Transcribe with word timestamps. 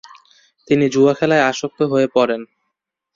তিনি 0.67 0.85
জুয়া 0.89 1.13
খেলায় 1.13 1.47
আসক্ত 1.49 1.79
হয়ে 1.91 2.07
পড়েন। 2.15 2.41